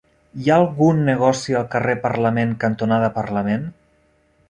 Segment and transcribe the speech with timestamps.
[0.43, 3.73] Hi ha algun negoci al carrer Parlament cantonada Parlament?